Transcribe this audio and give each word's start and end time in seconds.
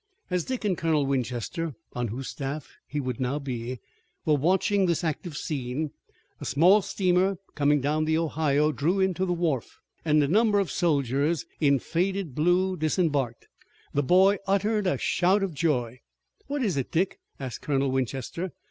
As 0.31 0.45
Dick 0.45 0.65
and 0.65 0.75
Colonel 0.75 1.05
Winchester, 1.05 1.75
on 1.93 2.07
whose 2.07 2.27
staff 2.29 2.71
he 2.87 2.99
would 2.99 3.19
now 3.19 3.37
be, 3.37 3.79
were 4.25 4.33
watching 4.33 4.87
this 4.87 5.03
active 5.03 5.37
scene, 5.37 5.91
a 6.39 6.43
small 6.45 6.81
steamer, 6.81 7.37
coming 7.53 7.81
down 7.81 8.05
the 8.05 8.17
Ohio, 8.17 8.71
drew 8.71 8.99
in 8.99 9.13
to 9.13 9.25
a 9.25 9.31
wharf, 9.31 9.77
and 10.03 10.23
a 10.23 10.27
number 10.27 10.57
of 10.57 10.71
soldiers 10.71 11.45
in 11.59 11.77
faded 11.77 12.33
blue 12.33 12.75
disembarked. 12.75 13.47
The 13.93 14.01
boy 14.01 14.37
uttered 14.47 14.87
a 14.87 14.97
shout 14.97 15.43
of 15.43 15.53
joy. 15.53 15.99
"What 16.47 16.63
is 16.63 16.77
it, 16.77 16.91
Dick?" 16.91 17.19
asked 17.39 17.61
Colonel 17.61 17.91
Winchester. 17.91 18.53